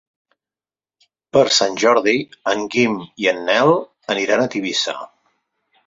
Per 1.37 1.43
Sant 1.59 1.77
Jordi 1.85 2.15
en 2.55 2.65
Guim 2.77 2.99
i 3.25 3.31
en 3.35 3.45
Nel 3.53 3.73
aniran 4.17 4.43
a 4.49 4.53
Tivissa. 4.57 5.03